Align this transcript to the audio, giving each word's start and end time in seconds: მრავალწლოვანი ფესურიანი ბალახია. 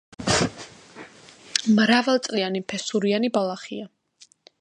მრავალწლოვანი 1.79 2.61
ფესურიანი 2.73 3.31
ბალახია. 3.37 3.87